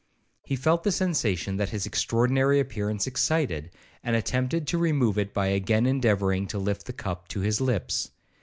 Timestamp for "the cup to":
6.87-7.41